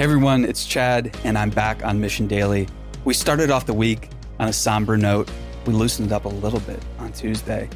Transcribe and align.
Hey 0.00 0.04
everyone, 0.04 0.46
it's 0.46 0.64
Chad, 0.64 1.14
and 1.24 1.36
I'm 1.36 1.50
back 1.50 1.84
on 1.84 2.00
Mission 2.00 2.26
Daily. 2.26 2.66
We 3.04 3.12
started 3.12 3.50
off 3.50 3.66
the 3.66 3.74
week 3.74 4.08
on 4.38 4.48
a 4.48 4.52
somber 4.54 4.96
note. 4.96 5.30
We 5.66 5.74
loosened 5.74 6.10
up 6.10 6.24
a 6.24 6.28
little 6.30 6.60
bit 6.60 6.82
on 6.98 7.12
Tuesday. 7.12 7.68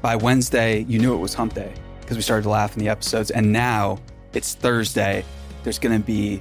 By 0.00 0.14
Wednesday, 0.14 0.84
you 0.84 1.00
knew 1.00 1.14
it 1.14 1.18
was 1.18 1.34
hump 1.34 1.54
day 1.54 1.74
because 2.00 2.16
we 2.16 2.22
started 2.22 2.44
to 2.44 2.48
laugh 2.48 2.76
in 2.76 2.78
the 2.78 2.88
episodes. 2.88 3.32
And 3.32 3.52
now 3.52 3.98
it's 4.34 4.54
Thursday. 4.54 5.24
There's 5.64 5.80
going 5.80 6.00
to 6.00 6.06
be 6.06 6.40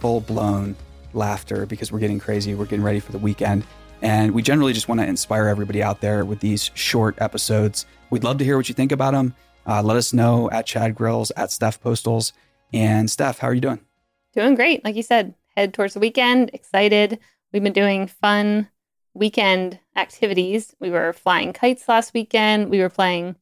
full 0.00 0.20
blown 0.20 0.74
laughter 1.14 1.64
because 1.64 1.92
we're 1.92 2.00
getting 2.00 2.18
crazy. 2.18 2.56
We're 2.56 2.64
getting 2.64 2.84
ready 2.84 2.98
for 2.98 3.12
the 3.12 3.18
weekend. 3.18 3.64
And 4.02 4.32
we 4.32 4.42
generally 4.42 4.72
just 4.72 4.88
want 4.88 5.00
to 5.00 5.06
inspire 5.06 5.46
everybody 5.46 5.80
out 5.80 6.00
there 6.00 6.24
with 6.24 6.40
these 6.40 6.72
short 6.74 7.14
episodes. 7.22 7.86
We'd 8.10 8.24
love 8.24 8.38
to 8.38 8.44
hear 8.44 8.56
what 8.56 8.68
you 8.68 8.74
think 8.74 8.90
about 8.90 9.12
them. 9.12 9.32
Uh, 9.64 9.80
let 9.84 9.96
us 9.96 10.12
know 10.12 10.50
at 10.50 10.66
Chad 10.66 10.96
Grills, 10.96 11.30
at 11.36 11.52
Steph 11.52 11.80
Postals. 11.80 12.32
And 12.72 13.08
Steph, 13.08 13.38
how 13.38 13.46
are 13.46 13.54
you 13.54 13.60
doing? 13.60 13.85
Doing 14.36 14.54
great. 14.54 14.84
Like 14.84 14.96
you 14.96 15.02
said, 15.02 15.34
head 15.56 15.72
towards 15.72 15.94
the 15.94 16.00
weekend, 16.00 16.50
excited. 16.52 17.18
We've 17.54 17.62
been 17.62 17.72
doing 17.72 18.06
fun 18.06 18.68
weekend 19.14 19.80
activities. 19.96 20.76
We 20.78 20.90
were 20.90 21.14
flying 21.14 21.54
kites 21.54 21.88
last 21.88 22.12
weekend. 22.12 22.68
We 22.68 22.80
were 22.80 22.90
playing 22.90 23.36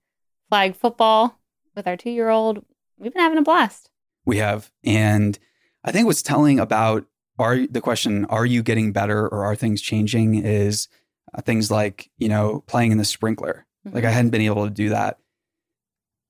flag 0.49 0.77
football 0.77 1.41
with 1.75 1.89
our 1.89 1.97
two 1.97 2.11
year 2.11 2.29
old. 2.29 2.65
We've 2.97 3.13
been 3.13 3.23
having 3.23 3.39
a 3.39 3.43
blast. 3.43 3.91
We 4.25 4.37
have. 4.37 4.71
And 4.85 5.37
I 5.83 5.91
think 5.91 6.07
what's 6.07 6.23
telling 6.23 6.61
about 6.61 7.07
are 7.41 7.67
the 7.67 7.81
question, 7.81 8.25
are 8.27 8.47
you 8.47 8.63
getting 8.63 8.93
better 8.93 9.27
or 9.27 9.45
are 9.45 9.57
things 9.57 9.83
changing 9.83 10.37
is 10.37 10.87
uh, 11.35 11.43
things 11.43 11.73
like, 11.73 12.09
you 12.19 12.29
know, 12.29 12.63
playing 12.69 12.93
in 12.93 12.99
the 12.99 13.05
sprinkler. 13.05 13.67
Mm-hmm. 13.85 13.97
Like 13.97 14.05
I 14.05 14.11
hadn't 14.11 14.31
been 14.31 14.43
able 14.43 14.63
to 14.63 14.71
do 14.71 14.91
that. 14.91 15.19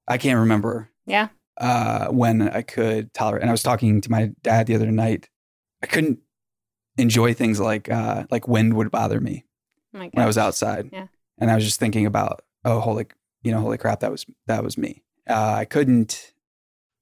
I 0.08 0.16
can't 0.16 0.38
remember. 0.38 0.88
Yeah 1.04 1.28
uh, 1.58 2.08
when 2.08 2.42
I 2.42 2.62
could 2.62 3.12
tolerate. 3.14 3.42
And 3.42 3.50
I 3.50 3.52
was 3.52 3.62
talking 3.62 4.00
to 4.00 4.10
my 4.10 4.32
dad 4.42 4.66
the 4.66 4.74
other 4.74 4.90
night. 4.90 5.28
I 5.82 5.86
couldn't 5.86 6.20
enjoy 6.96 7.34
things 7.34 7.60
like 7.60 7.90
uh, 7.90 8.24
like 8.30 8.48
wind 8.48 8.74
would 8.74 8.90
bother 8.90 9.20
me 9.20 9.44
oh 9.94 9.98
when 9.98 10.22
I 10.22 10.26
was 10.26 10.38
outside. 10.38 10.90
Yeah. 10.92 11.06
And 11.38 11.50
I 11.50 11.54
was 11.54 11.64
just 11.64 11.80
thinking 11.80 12.06
about, 12.06 12.42
oh, 12.64 12.80
holy, 12.80 13.06
you 13.42 13.52
know, 13.52 13.60
holy 13.60 13.78
crap, 13.78 14.00
that 14.00 14.10
was 14.10 14.24
that 14.46 14.62
was 14.62 14.78
me. 14.78 15.02
Uh, 15.28 15.54
I 15.58 15.64
couldn't, 15.64 16.32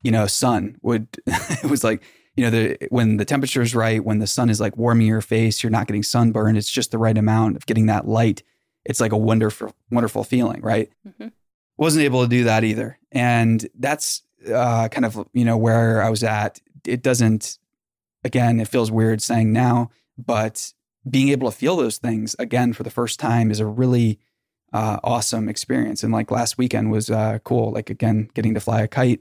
you 0.03 0.11
know, 0.11 0.27
sun 0.27 0.77
would. 0.83 1.09
it 1.27 1.71
was 1.71 1.85
like, 1.85 2.03
you 2.37 2.45
know, 2.45 2.51
the 2.51 2.79
when 2.91 3.19
the 3.19 3.25
temperature 3.25 3.63
is 3.63 3.75
right, 3.75 4.05
when 4.05 4.19
the 4.19 4.27
sun 4.27 4.51
is 4.51 4.61
like 4.61 4.77
warming 4.77 5.07
your 5.07 5.21
face, 5.21 5.63
you're 5.63 5.71
not 5.71 5.87
getting 5.87 6.03
sunburned. 6.03 6.57
It's 6.57 6.71
just 6.71 6.91
the 6.91 6.99
right 6.99 7.17
amount 7.17 7.57
of 7.57 7.67
getting 7.67 7.87
that 7.87 8.07
light. 8.07 8.43
It's 8.85 9.01
like 9.01 9.13
a 9.13 9.17
wonderful, 9.17 9.75
wonderful 9.91 10.25
feeling, 10.25 10.61
right? 10.61 10.91
Mm-hmm. 11.07 11.29
Wasn't 11.77 12.05
able 12.05 12.23
to 12.23 12.29
do 12.29 12.45
that 12.45 12.65
either, 12.65 12.99
and 13.13 13.67
that's 13.79 14.23
uh, 14.49 14.89
kind 14.89 15.05
of 15.05 15.27
you 15.33 15.45
know 15.45 15.57
where 15.57 16.03
I 16.03 16.11
was 16.11 16.23
at. 16.23 16.61
It 16.87 17.03
doesn't. 17.03 17.59
Again, 18.25 18.61
it 18.61 18.69
feels 18.69 18.91
weird 18.91 19.21
saying 19.21 19.53
now, 19.53 19.91
but 20.17 20.73
being 21.09 21.31
able 21.31 21.51
to 21.51 21.57
feel 21.57 21.77
those 21.77 21.99
things 21.99 22.37
again 22.39 22.73
for 22.73 22.85
the 22.85 22.91
first 22.91 23.19
time 23.19 23.51
is 23.51 23.59
a 23.59 23.67
really 23.67 24.21
uh, 24.73 24.99
awesome 25.03 25.49
experience. 25.49 26.03
And 26.03 26.13
like 26.13 26.31
last 26.31 26.59
weekend 26.59 26.91
was 26.91 27.11
uh, 27.11 27.39
cool. 27.45 27.73
Like 27.73 27.91
again, 27.91 28.29
getting 28.35 28.55
to 28.55 28.61
fly 28.61 28.83
a 28.83 28.89
kite. 28.89 29.21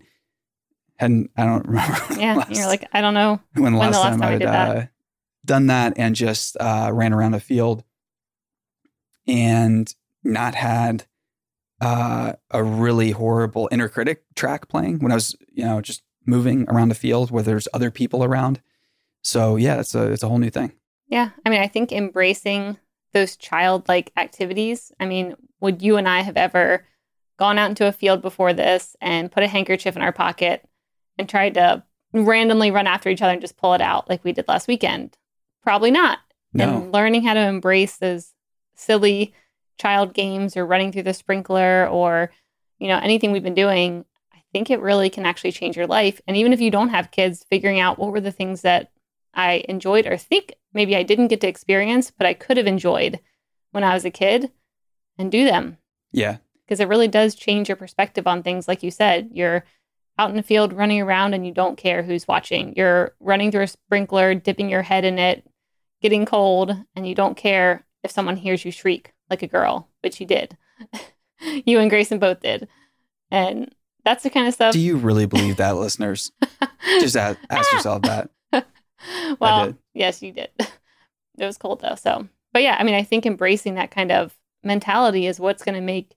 Hadn't 0.97 1.31
I 1.35 1.45
don't 1.45 1.65
remember. 1.67 1.97
Yeah, 2.17 2.35
last, 2.35 2.51
you're 2.51 2.67
like 2.67 2.87
I 2.93 3.01
don't 3.01 3.13
know 3.13 3.39
when, 3.53 3.63
when 3.63 3.75
last, 3.75 3.95
last 3.95 4.03
time, 4.03 4.19
time 4.19 4.27
I 4.27 4.31
had 4.31 4.43
uh, 4.43 4.85
done 5.45 5.67
that 5.67 5.93
and 5.97 6.15
just 6.15 6.57
uh, 6.59 6.91
ran 6.93 7.13
around 7.13 7.33
a 7.33 7.39
field 7.39 7.83
and 9.27 9.93
not 10.23 10.55
had 10.55 11.05
uh, 11.81 12.33
a 12.51 12.63
really 12.63 13.11
horrible 13.11 13.67
inner 13.71 13.89
critic 13.89 14.23
track 14.35 14.69
playing 14.69 14.99
when 14.99 15.11
I 15.11 15.15
was, 15.15 15.35
you 15.51 15.65
know, 15.65 15.81
just 15.81 16.03
moving 16.25 16.69
around 16.69 16.89
the 16.89 16.95
field 16.95 17.31
where 17.31 17.43
there's 17.43 17.67
other 17.73 17.89
people 17.89 18.23
around. 18.23 18.61
So 19.23 19.55
yeah, 19.55 19.79
it's 19.79 19.95
a 19.95 20.11
it's 20.11 20.23
a 20.23 20.27
whole 20.27 20.37
new 20.37 20.51
thing. 20.51 20.73
Yeah, 21.07 21.31
I 21.45 21.49
mean, 21.49 21.61
I 21.61 21.67
think 21.67 21.91
embracing 21.91 22.77
those 23.13 23.35
childlike 23.35 24.11
activities. 24.15 24.91
I 24.99 25.05
mean, 25.05 25.35
would 25.59 25.81
you 25.81 25.97
and 25.97 26.07
I 26.07 26.21
have 26.21 26.37
ever 26.37 26.85
gone 27.37 27.57
out 27.57 27.69
into 27.69 27.87
a 27.87 27.91
field 27.91 28.21
before 28.21 28.53
this 28.53 28.95
and 29.01 29.31
put 29.31 29.43
a 29.43 29.47
handkerchief 29.47 29.95
in 29.95 30.01
our 30.01 30.13
pocket 30.13 30.63
and 31.17 31.27
tried 31.27 31.55
to 31.55 31.83
randomly 32.13 32.71
run 32.71 32.87
after 32.87 33.09
each 33.09 33.21
other 33.21 33.33
and 33.33 33.41
just 33.41 33.57
pull 33.57 33.73
it 33.73 33.81
out 33.81 34.07
like 34.07 34.23
we 34.23 34.31
did 34.31 34.47
last 34.47 34.67
weekend? 34.67 35.17
Probably 35.63 35.91
not. 35.91 36.19
No. 36.53 36.83
And 36.83 36.91
learning 36.91 37.23
how 37.23 37.33
to 37.33 37.39
embrace 37.39 37.97
those 37.97 38.33
silly 38.75 39.33
child 39.81 40.13
games 40.13 40.55
or 40.55 40.65
running 40.65 40.91
through 40.91 41.03
the 41.03 41.13
sprinkler 41.13 41.87
or 41.87 42.31
you 42.79 42.87
know 42.87 42.97
anything 42.97 43.31
we've 43.31 43.43
been 43.43 43.53
doing 43.53 44.05
i 44.33 44.41
think 44.53 44.69
it 44.69 44.81
really 44.81 45.09
can 45.09 45.25
actually 45.25 45.51
change 45.51 45.77
your 45.77 45.87
life. 45.87 46.19
And 46.27 46.35
even 46.35 46.53
if 46.53 46.59
you 46.61 46.71
don't 46.71 46.89
have 46.89 47.11
kids 47.11 47.45
figuring 47.49 47.79
out 47.79 47.97
what 47.97 48.11
were 48.11 48.21
the 48.21 48.31
things 48.31 48.61
that 48.61 48.91
i 49.33 49.63
enjoyed 49.67 50.05
or 50.05 50.17
think 50.17 50.53
maybe 50.73 50.95
i 50.95 51.03
didn't 51.03 51.29
get 51.29 51.41
to 51.41 51.47
experience 51.47 52.11
but 52.11 52.27
i 52.27 52.33
could 52.33 52.57
have 52.57 52.67
enjoyed 52.67 53.19
when 53.71 53.83
i 53.83 53.93
was 53.93 54.05
a 54.05 54.11
kid 54.11 54.51
and 55.17 55.31
do 55.31 55.45
them. 55.45 55.77
Yeah. 56.11 56.37
Because 56.65 56.79
it 56.79 56.87
really 56.87 57.07
does 57.07 57.35
change 57.35 57.69
your 57.69 57.75
perspective 57.75 58.27
on 58.27 58.43
things 58.43 58.67
like 58.67 58.83
you 58.83 58.91
said. 58.91 59.29
You're 59.33 59.63
out 60.17 60.29
in 60.29 60.35
the 60.35 60.43
field 60.43 60.73
running 60.73 61.01
around 61.01 61.33
and 61.33 61.45
you 61.45 61.53
don't 61.53 61.77
care 61.77 62.03
who's 62.03 62.27
watching. 62.27 62.73
You're 62.75 63.13
running 63.19 63.51
through 63.51 63.63
a 63.63 63.67
sprinkler 63.67 64.35
dipping 64.35 64.69
your 64.69 64.81
head 64.81 65.05
in 65.05 65.17
it 65.19 65.45
getting 66.01 66.25
cold 66.25 66.75
and 66.95 67.07
you 67.07 67.13
don't 67.13 67.37
care 67.37 67.85
if 68.03 68.11
someone 68.11 68.35
hears 68.35 68.65
you 68.65 68.71
shriek 68.71 69.13
like 69.31 69.41
a 69.41 69.47
girl, 69.47 69.87
which 70.01 70.19
you 70.19 70.27
did. 70.27 70.55
you 71.65 71.79
and 71.79 71.89
Grayson 71.89 72.19
both 72.19 72.41
did. 72.41 72.67
And 73.31 73.73
that's 74.03 74.23
the 74.23 74.29
kind 74.29 74.47
of 74.47 74.53
stuff. 74.53 74.73
Do 74.73 74.79
you 74.79 74.97
really 74.97 75.25
believe 75.25 75.57
that, 75.57 75.77
listeners? 75.77 76.31
Just 76.99 77.15
ask, 77.15 77.39
ask 77.49 77.71
yourself 77.71 78.03
that. 78.03 78.29
well, 79.39 79.73
yes, 79.93 80.21
you 80.21 80.31
did. 80.33 80.49
It 80.59 81.45
was 81.45 81.57
cold 81.57 81.81
though. 81.81 81.95
So, 81.95 82.27
but 82.53 82.61
yeah, 82.61 82.75
I 82.79 82.83
mean, 82.83 82.93
I 82.93 83.03
think 83.03 83.25
embracing 83.25 83.75
that 83.75 83.89
kind 83.89 84.11
of 84.11 84.37
mentality 84.63 85.25
is 85.25 85.39
what's 85.39 85.63
going 85.63 85.75
to 85.75 85.81
make 85.81 86.15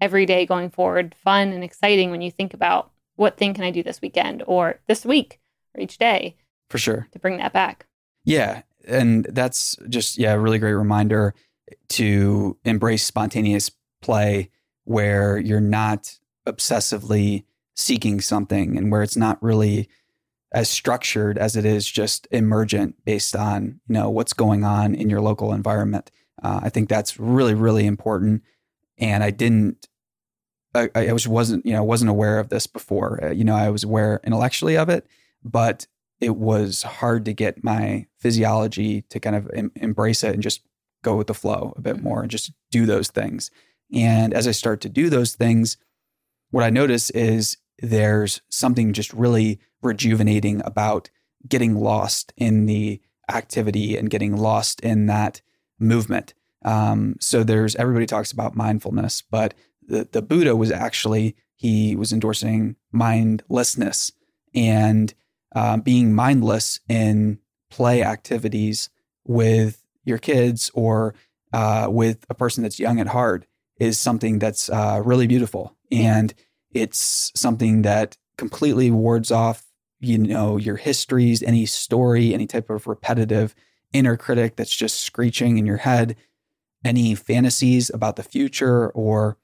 every 0.00 0.26
day 0.26 0.44
going 0.44 0.70
forward 0.70 1.14
fun 1.14 1.52
and 1.52 1.64
exciting 1.64 2.10
when 2.10 2.20
you 2.20 2.30
think 2.30 2.52
about 2.52 2.90
what 3.14 3.38
thing 3.38 3.54
can 3.54 3.64
I 3.64 3.70
do 3.70 3.82
this 3.82 4.02
weekend 4.02 4.42
or 4.46 4.80
this 4.88 5.06
week 5.06 5.40
or 5.74 5.80
each 5.80 5.98
day. 5.98 6.36
For 6.68 6.78
sure. 6.78 7.06
To 7.12 7.18
bring 7.18 7.38
that 7.38 7.52
back. 7.52 7.86
Yeah. 8.24 8.62
And 8.86 9.24
that's 9.30 9.76
just, 9.88 10.18
yeah, 10.18 10.32
a 10.32 10.38
really 10.38 10.58
great 10.58 10.74
reminder 10.74 11.34
to 11.88 12.56
embrace 12.64 13.04
spontaneous 13.04 13.70
play 14.02 14.50
where 14.84 15.38
you're 15.38 15.60
not 15.60 16.18
obsessively 16.46 17.44
seeking 17.74 18.20
something 18.20 18.76
and 18.76 18.90
where 18.90 19.02
it's 19.02 19.16
not 19.16 19.42
really 19.42 19.88
as 20.52 20.70
structured 20.70 21.36
as 21.36 21.56
it 21.56 21.64
is 21.64 21.90
just 21.90 22.26
emergent 22.30 22.94
based 23.04 23.34
on 23.34 23.80
you 23.88 23.94
know 23.94 24.08
what's 24.08 24.32
going 24.32 24.64
on 24.64 24.94
in 24.94 25.10
your 25.10 25.20
local 25.20 25.52
environment. 25.52 26.10
Uh, 26.42 26.60
i 26.62 26.68
think 26.68 26.88
that's 26.88 27.18
really 27.18 27.54
really 27.54 27.86
important. 27.86 28.42
And 28.98 29.22
i 29.22 29.30
didn't 29.30 29.88
I, 30.74 30.88
I 30.94 31.12
was 31.12 31.26
wasn't 31.26 31.66
you 31.66 31.72
know 31.72 31.82
wasn't 31.82 32.10
aware 32.10 32.38
of 32.38 32.48
this 32.48 32.66
before. 32.66 33.22
Uh, 33.24 33.30
you 33.32 33.44
know 33.44 33.56
i 33.56 33.68
was 33.70 33.84
aware 33.84 34.20
intellectually 34.24 34.76
of 34.76 34.88
it 34.88 35.06
but 35.44 35.86
it 36.20 36.36
was 36.36 36.82
hard 36.82 37.24
to 37.26 37.32
get 37.32 37.62
my 37.62 38.06
physiology 38.18 39.02
to 39.02 39.20
kind 39.20 39.36
of 39.36 39.50
em- 39.54 39.72
embrace 39.76 40.24
it 40.24 40.34
and 40.34 40.42
just 40.42 40.62
go 41.06 41.16
with 41.16 41.28
the 41.28 41.34
flow 41.34 41.72
a 41.76 41.80
bit 41.80 42.02
more 42.02 42.20
and 42.20 42.30
just 42.30 42.52
do 42.70 42.84
those 42.84 43.08
things. 43.08 43.50
And 43.94 44.34
as 44.34 44.48
I 44.48 44.50
start 44.50 44.80
to 44.82 44.88
do 44.88 45.08
those 45.08 45.34
things, 45.34 45.76
what 46.50 46.64
I 46.64 46.70
notice 46.70 47.10
is 47.10 47.56
there's 47.78 48.40
something 48.48 48.92
just 48.92 49.12
really 49.12 49.60
rejuvenating 49.82 50.62
about 50.64 51.10
getting 51.48 51.76
lost 51.76 52.32
in 52.36 52.66
the 52.66 53.00
activity 53.30 53.96
and 53.96 54.10
getting 54.10 54.36
lost 54.36 54.80
in 54.80 55.06
that 55.06 55.40
movement. 55.78 56.34
Um, 56.64 57.16
so 57.20 57.44
there's 57.44 57.76
everybody 57.76 58.06
talks 58.06 58.32
about 58.32 58.56
mindfulness, 58.56 59.22
but 59.22 59.54
the, 59.86 60.08
the 60.10 60.22
Buddha 60.22 60.56
was 60.56 60.72
actually 60.72 61.36
he 61.54 61.94
was 61.94 62.12
endorsing 62.12 62.76
mindlessness 62.90 64.10
and 64.54 65.14
uh, 65.54 65.76
being 65.76 66.12
mindless 66.12 66.80
in 66.88 67.38
play 67.70 68.02
activities 68.02 68.90
with 69.24 69.85
your 70.06 70.18
kids 70.18 70.70
or 70.72 71.14
uh, 71.52 71.88
with 71.90 72.24
a 72.30 72.34
person 72.34 72.62
that's 72.62 72.80
young 72.80 72.98
at 73.00 73.08
heart 73.08 73.46
is 73.78 73.98
something 73.98 74.38
that's 74.38 74.70
uh, 74.70 75.02
really 75.04 75.26
beautiful. 75.26 75.76
And 75.92 76.32
it's 76.70 77.32
something 77.34 77.82
that 77.82 78.16
completely 78.38 78.90
wards 78.90 79.30
off, 79.30 79.64
you 80.00 80.18
know, 80.18 80.56
your 80.56 80.76
histories, 80.76 81.42
any 81.42 81.66
story, 81.66 82.32
any 82.32 82.46
type 82.46 82.70
of 82.70 82.86
repetitive 82.86 83.54
inner 83.92 84.16
critic 84.16 84.56
that's 84.56 84.74
just 84.74 85.00
screeching 85.00 85.58
in 85.58 85.66
your 85.66 85.78
head, 85.78 86.16
any 86.84 87.14
fantasies 87.14 87.90
about 87.90 88.16
the 88.16 88.22
future 88.22 88.90
or 88.90 89.38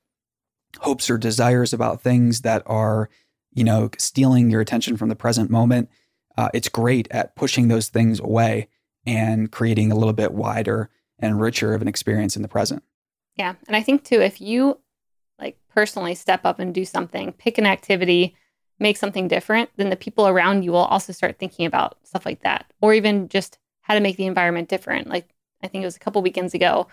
hopes 0.80 1.10
or 1.10 1.18
desires 1.18 1.72
about 1.72 2.00
things 2.00 2.42
that 2.42 2.62
are, 2.66 3.08
you 3.52 3.64
know, 3.64 3.90
stealing 3.98 4.50
your 4.50 4.60
attention 4.60 4.96
from 4.96 5.08
the 5.08 5.16
present 5.16 5.50
moment. 5.50 5.88
Uh, 6.36 6.48
it's 6.54 6.68
great 6.68 7.08
at 7.10 7.36
pushing 7.36 7.68
those 7.68 7.88
things 7.88 8.20
away 8.20 8.68
and 9.06 9.50
creating 9.50 9.90
a 9.90 9.96
little 9.96 10.12
bit 10.12 10.32
wider 10.32 10.90
and 11.18 11.40
richer 11.40 11.74
of 11.74 11.82
an 11.82 11.88
experience 11.88 12.36
in 12.36 12.42
the 12.42 12.48
present. 12.48 12.82
Yeah. 13.36 13.54
And 13.66 13.76
I 13.76 13.82
think 13.82 14.04
too, 14.04 14.20
if 14.20 14.40
you 14.40 14.78
like 15.38 15.58
personally 15.74 16.14
step 16.14 16.44
up 16.44 16.58
and 16.58 16.74
do 16.74 16.84
something, 16.84 17.32
pick 17.32 17.58
an 17.58 17.66
activity, 17.66 18.36
make 18.78 18.96
something 18.96 19.28
different, 19.28 19.70
then 19.76 19.90
the 19.90 19.96
people 19.96 20.26
around 20.26 20.62
you 20.64 20.72
will 20.72 20.78
also 20.78 21.12
start 21.12 21.38
thinking 21.38 21.66
about 21.66 21.98
stuff 22.04 22.26
like 22.26 22.42
that, 22.42 22.66
or 22.80 22.94
even 22.94 23.28
just 23.28 23.58
how 23.82 23.94
to 23.94 24.00
make 24.00 24.16
the 24.16 24.26
environment 24.26 24.68
different. 24.68 25.08
Like 25.08 25.28
I 25.62 25.68
think 25.68 25.82
it 25.82 25.86
was 25.86 25.96
a 25.96 26.00
couple 26.00 26.22
weekends 26.22 26.54
ago, 26.54 26.88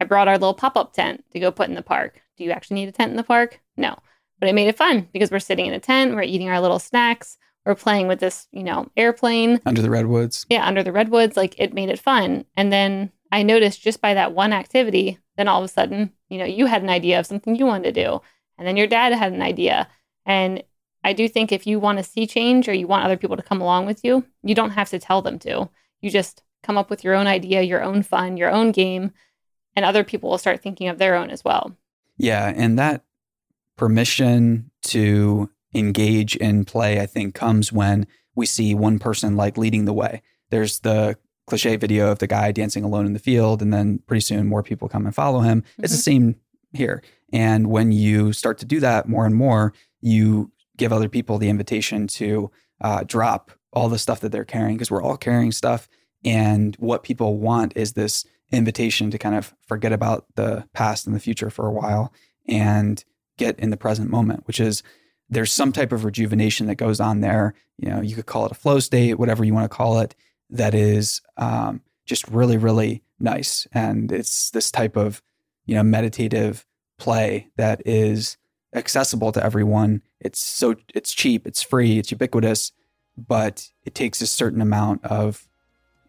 I 0.00 0.04
brought 0.04 0.28
our 0.28 0.38
little 0.38 0.54
pop 0.54 0.76
up 0.76 0.92
tent 0.92 1.24
to 1.32 1.40
go 1.40 1.50
put 1.50 1.68
in 1.68 1.74
the 1.74 1.82
park. 1.82 2.22
Do 2.36 2.44
you 2.44 2.50
actually 2.50 2.76
need 2.76 2.88
a 2.88 2.92
tent 2.92 3.10
in 3.10 3.16
the 3.16 3.24
park? 3.24 3.60
No. 3.76 3.96
But 4.38 4.48
it 4.48 4.54
made 4.54 4.68
it 4.68 4.76
fun 4.76 5.08
because 5.12 5.30
we're 5.30 5.40
sitting 5.40 5.66
in 5.66 5.74
a 5.74 5.80
tent, 5.80 6.14
we're 6.14 6.22
eating 6.22 6.48
our 6.48 6.60
little 6.60 6.78
snacks, 6.78 7.36
we're 7.68 7.74
playing 7.74 8.08
with 8.08 8.18
this, 8.18 8.48
you 8.50 8.62
know, 8.62 8.90
airplane. 8.96 9.60
Under 9.66 9.82
the 9.82 9.90
redwoods. 9.90 10.46
Yeah, 10.48 10.66
under 10.66 10.82
the 10.82 10.90
redwoods. 10.90 11.36
Like 11.36 11.54
it 11.58 11.74
made 11.74 11.90
it 11.90 11.98
fun. 11.98 12.46
And 12.56 12.72
then 12.72 13.12
I 13.30 13.42
noticed 13.42 13.82
just 13.82 14.00
by 14.00 14.14
that 14.14 14.32
one 14.32 14.54
activity, 14.54 15.18
then 15.36 15.48
all 15.48 15.58
of 15.58 15.66
a 15.66 15.68
sudden, 15.68 16.10
you 16.30 16.38
know, 16.38 16.46
you 16.46 16.64
had 16.64 16.82
an 16.82 16.88
idea 16.88 17.20
of 17.20 17.26
something 17.26 17.54
you 17.54 17.66
wanted 17.66 17.94
to 17.94 18.02
do. 18.02 18.22
And 18.56 18.66
then 18.66 18.78
your 18.78 18.86
dad 18.86 19.12
had 19.12 19.34
an 19.34 19.42
idea. 19.42 19.86
And 20.24 20.64
I 21.04 21.12
do 21.12 21.28
think 21.28 21.52
if 21.52 21.66
you 21.66 21.78
want 21.78 21.98
to 21.98 22.04
see 22.04 22.26
change 22.26 22.70
or 22.70 22.72
you 22.72 22.86
want 22.86 23.04
other 23.04 23.18
people 23.18 23.36
to 23.36 23.42
come 23.42 23.60
along 23.60 23.84
with 23.84 24.02
you, 24.02 24.24
you 24.42 24.54
don't 24.54 24.70
have 24.70 24.88
to 24.88 24.98
tell 24.98 25.20
them 25.20 25.38
to. 25.40 25.68
You 26.00 26.08
just 26.08 26.42
come 26.62 26.78
up 26.78 26.88
with 26.88 27.04
your 27.04 27.14
own 27.14 27.26
idea, 27.26 27.60
your 27.60 27.82
own 27.82 28.02
fun, 28.02 28.38
your 28.38 28.50
own 28.50 28.72
game, 28.72 29.12
and 29.76 29.84
other 29.84 30.04
people 30.04 30.30
will 30.30 30.38
start 30.38 30.62
thinking 30.62 30.88
of 30.88 30.96
their 30.96 31.16
own 31.16 31.28
as 31.28 31.44
well. 31.44 31.76
Yeah. 32.16 32.50
And 32.56 32.78
that 32.78 33.04
permission 33.76 34.70
to 34.84 35.50
engage 35.74 36.36
in 36.36 36.64
play, 36.64 37.00
I 37.00 37.06
think, 37.06 37.34
comes 37.34 37.72
when 37.72 38.06
we 38.34 38.46
see 38.46 38.74
one 38.74 38.98
person 38.98 39.36
like 39.36 39.58
leading 39.58 39.84
the 39.84 39.92
way. 39.92 40.22
There's 40.50 40.80
the 40.80 41.18
cliche 41.46 41.76
video 41.76 42.10
of 42.12 42.18
the 42.18 42.26
guy 42.26 42.52
dancing 42.52 42.84
alone 42.84 43.06
in 43.06 43.12
the 43.12 43.18
field, 43.18 43.62
and 43.62 43.72
then 43.72 44.00
pretty 44.06 44.20
soon 44.20 44.46
more 44.46 44.62
people 44.62 44.88
come 44.88 45.06
and 45.06 45.14
follow 45.14 45.40
him. 45.40 45.62
Mm-hmm. 45.62 45.84
It's 45.84 45.92
the 45.92 46.10
mm-hmm. 46.10 46.26
same 46.26 46.36
here. 46.72 47.02
And 47.32 47.68
when 47.68 47.92
you 47.92 48.32
start 48.32 48.58
to 48.58 48.66
do 48.66 48.80
that 48.80 49.08
more 49.08 49.26
and 49.26 49.34
more, 49.34 49.72
you 50.00 50.52
give 50.76 50.92
other 50.92 51.08
people 51.08 51.38
the 51.38 51.48
invitation 51.48 52.06
to 52.06 52.50
uh, 52.80 53.02
drop 53.04 53.50
all 53.72 53.88
the 53.88 53.98
stuff 53.98 54.20
that 54.20 54.32
they're 54.32 54.44
carrying 54.44 54.76
because 54.76 54.90
we're 54.90 55.02
all 55.02 55.16
carrying 55.16 55.52
stuff. 55.52 55.88
And 56.24 56.74
what 56.76 57.02
people 57.02 57.38
want 57.38 57.76
is 57.76 57.92
this 57.92 58.24
invitation 58.50 59.10
to 59.10 59.18
kind 59.18 59.34
of 59.34 59.54
forget 59.66 59.92
about 59.92 60.26
the 60.36 60.66
past 60.72 61.06
and 61.06 61.14
the 61.14 61.20
future 61.20 61.50
for 61.50 61.66
a 61.66 61.72
while 61.72 62.12
and 62.46 63.04
get 63.36 63.58
in 63.58 63.70
the 63.70 63.76
present 63.76 64.10
moment, 64.10 64.46
which 64.46 64.58
is 64.58 64.82
there's 65.30 65.52
some 65.52 65.72
type 65.72 65.92
of 65.92 66.04
rejuvenation 66.04 66.66
that 66.66 66.76
goes 66.76 67.00
on 67.00 67.20
there. 67.20 67.54
You 67.76 67.90
know, 67.90 68.00
you 68.00 68.16
could 68.16 68.26
call 68.26 68.46
it 68.46 68.52
a 68.52 68.56
flow 68.56 68.80
state, 68.80 69.18
whatever 69.18 69.44
you 69.44 69.54
want 69.54 69.70
to 69.70 69.76
call 69.76 70.00
it, 70.00 70.14
that 70.50 70.74
is 70.74 71.20
um, 71.36 71.82
just 72.06 72.26
really, 72.28 72.56
really 72.56 73.02
nice. 73.20 73.66
And 73.72 74.10
it's 74.10 74.50
this 74.50 74.70
type 74.70 74.96
of, 74.96 75.22
you 75.66 75.74
know, 75.74 75.82
meditative 75.82 76.66
play 76.98 77.48
that 77.56 77.82
is 77.86 78.36
accessible 78.74 79.32
to 79.32 79.44
everyone. 79.44 80.02
It's 80.20 80.40
so 80.40 80.74
it's 80.94 81.12
cheap, 81.12 81.46
it's 81.46 81.62
free, 81.62 81.98
it's 81.98 82.10
ubiquitous, 82.10 82.72
but 83.16 83.70
it 83.84 83.94
takes 83.94 84.20
a 84.20 84.26
certain 84.26 84.60
amount 84.60 85.04
of 85.04 85.46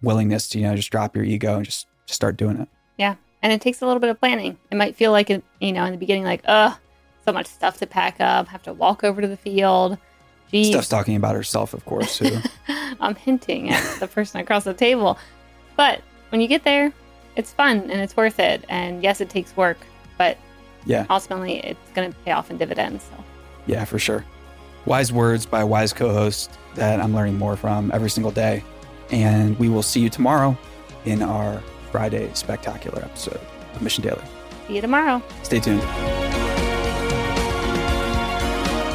willingness 0.01 0.49
to, 0.49 0.59
you 0.59 0.65
know, 0.65 0.75
just 0.75 0.91
drop 0.91 1.15
your 1.15 1.25
ego 1.25 1.57
and 1.57 1.65
just, 1.65 1.87
just 2.05 2.15
start 2.15 2.37
doing 2.37 2.59
it. 2.59 2.69
Yeah. 2.97 3.15
And 3.41 3.53
it 3.53 3.61
takes 3.61 3.81
a 3.81 3.85
little 3.85 3.99
bit 3.99 4.09
of 4.09 4.19
planning. 4.19 4.57
It 4.71 4.75
might 4.75 4.95
feel 4.95 5.11
like 5.11 5.29
it, 5.29 5.43
you 5.59 5.71
know, 5.71 5.85
in 5.85 5.91
the 5.91 5.97
beginning, 5.97 6.23
like, 6.23 6.41
ugh, 6.45 6.75
so 7.29 7.33
much 7.33 7.45
stuff 7.45 7.77
to 7.77 7.85
pack 7.85 8.19
up, 8.19 8.47
have 8.47 8.63
to 8.63 8.73
walk 8.73 9.03
over 9.03 9.21
to 9.21 9.27
the 9.27 9.37
field. 9.37 9.97
Jeez. 10.51 10.69
Steph's 10.69 10.89
talking 10.89 11.15
about 11.15 11.35
herself, 11.35 11.73
of 11.75 11.85
course, 11.85 12.17
too. 12.17 12.39
I'm 12.99 13.15
hinting 13.15 13.69
at 13.69 13.99
the 13.99 14.07
person 14.07 14.39
across 14.39 14.63
the 14.63 14.73
table. 14.73 15.17
But 15.77 16.01
when 16.29 16.41
you 16.41 16.47
get 16.47 16.63
there, 16.63 16.91
it's 17.35 17.51
fun 17.53 17.81
and 17.91 18.01
it's 18.01 18.17
worth 18.17 18.39
it. 18.39 18.65
And 18.67 19.03
yes, 19.03 19.21
it 19.21 19.29
takes 19.29 19.55
work, 19.55 19.77
but 20.17 20.37
yeah, 20.85 21.05
ultimately 21.09 21.59
it's 21.59 21.91
going 21.93 22.11
to 22.11 22.17
pay 22.19 22.31
off 22.31 22.49
in 22.49 22.57
dividends. 22.57 23.03
So. 23.03 23.23
Yeah, 23.67 23.85
for 23.85 23.99
sure. 23.99 24.25
Wise 24.85 25.13
words 25.13 25.45
by 25.45 25.61
a 25.61 25.67
wise 25.67 25.93
co 25.93 26.11
host 26.11 26.57
that 26.75 26.99
I'm 26.99 27.13
learning 27.13 27.37
more 27.37 27.55
from 27.55 27.91
every 27.93 28.09
single 28.09 28.31
day. 28.31 28.63
And 29.11 29.57
we 29.59 29.69
will 29.69 29.83
see 29.83 29.99
you 29.99 30.09
tomorrow 30.09 30.57
in 31.05 31.21
our 31.21 31.61
Friday 31.91 32.31
spectacular 32.33 33.03
episode 33.03 33.39
of 33.75 33.81
Mission 33.81 34.03
Daily. 34.03 34.21
See 34.67 34.75
you 34.75 34.81
tomorrow. 34.81 35.21
Stay 35.43 35.59
tuned. 35.59 35.81